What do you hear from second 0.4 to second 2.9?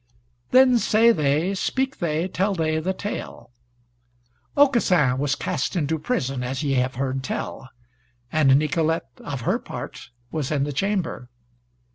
Then say they, speak they, tell they